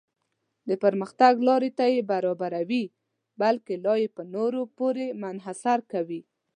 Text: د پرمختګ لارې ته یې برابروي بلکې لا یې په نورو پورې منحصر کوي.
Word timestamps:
د 0.69 0.71
پرمختګ 0.83 1.33
لارې 1.47 1.71
ته 1.77 1.85
یې 1.93 2.01
برابروي 2.11 2.83
بلکې 3.41 3.73
لا 3.85 3.93
یې 4.01 4.07
په 4.15 4.23
نورو 4.35 4.61
پورې 4.77 5.05
منحصر 5.21 5.79
کوي. 5.91 6.21